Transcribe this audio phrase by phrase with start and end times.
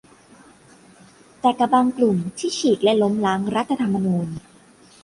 [1.39, 4.27] แต่กับบางกลุ่มที่ฉีกและล้มล้างรัฐธรรมนูญ